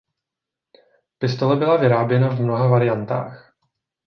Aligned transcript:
Pistole 1.17 1.55
byla 1.55 1.77
vyráběna 1.77 2.29
v 2.35 2.39
mnoha 2.41 2.67
variantách. 2.67 3.53